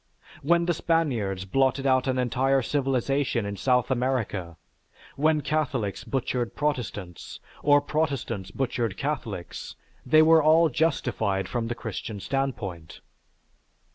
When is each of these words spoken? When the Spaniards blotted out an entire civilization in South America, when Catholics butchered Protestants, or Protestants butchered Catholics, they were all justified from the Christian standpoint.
When 0.41 0.65
the 0.65 0.73
Spaniards 0.73 1.45
blotted 1.45 1.85
out 1.85 2.07
an 2.07 2.17
entire 2.17 2.63
civilization 2.63 3.45
in 3.45 3.55
South 3.55 3.91
America, 3.91 4.57
when 5.15 5.41
Catholics 5.41 6.03
butchered 6.03 6.55
Protestants, 6.55 7.39
or 7.61 7.81
Protestants 7.81 8.49
butchered 8.49 8.97
Catholics, 8.97 9.75
they 10.03 10.23
were 10.23 10.41
all 10.41 10.69
justified 10.69 11.47
from 11.47 11.67
the 11.67 11.75
Christian 11.75 12.19
standpoint. 12.19 13.01